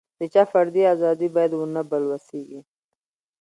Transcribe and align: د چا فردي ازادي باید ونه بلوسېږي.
د 0.19 0.21
چا 0.33 0.43
فردي 0.51 0.83
ازادي 0.93 1.27
باید 1.35 1.51
ونه 1.55 1.81
بلوسېږي. 1.89 2.59